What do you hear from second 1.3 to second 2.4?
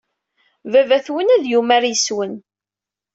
ad yumar yes-wen.